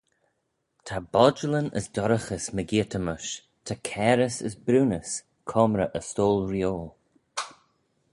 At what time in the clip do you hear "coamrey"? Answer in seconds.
5.49-5.91